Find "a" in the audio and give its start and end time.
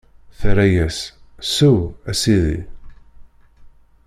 2.07-2.13